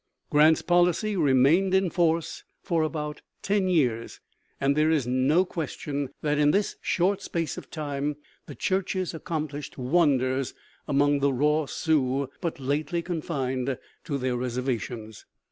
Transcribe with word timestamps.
Grant's 0.31 0.63
policy 0.63 1.15
remained 1.15 1.75
in 1.75 1.91
force 1.91 2.43
for 2.63 2.81
about 2.81 3.21
ten 3.43 3.67
years, 3.67 4.19
and 4.59 4.75
there 4.75 4.89
is 4.89 5.05
no 5.05 5.45
question 5.45 6.09
that 6.23 6.39
in 6.39 6.49
this 6.49 6.75
short 6.81 7.21
space 7.21 7.55
of 7.55 7.69
time 7.69 8.15
the 8.47 8.55
churches 8.55 9.13
accomplished 9.13 9.77
wonders 9.77 10.55
among 10.87 11.19
the 11.19 11.31
raw 11.31 11.67
Sioux 11.67 12.29
but 12.41 12.59
lately 12.59 13.03
confined 13.03 13.77
to 14.03 14.17
their 14.17 14.35
reservations. 14.35 15.27